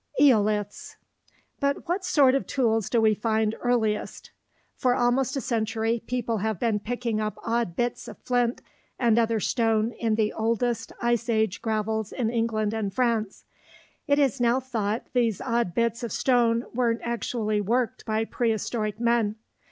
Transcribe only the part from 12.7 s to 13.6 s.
and France.